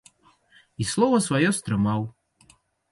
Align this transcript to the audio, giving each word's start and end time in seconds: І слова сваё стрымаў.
І 0.81 0.87
слова 0.93 1.21
сваё 1.27 1.49
стрымаў. 1.59 2.11